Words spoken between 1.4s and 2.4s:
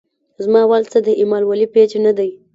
ولي پېج نۀ دے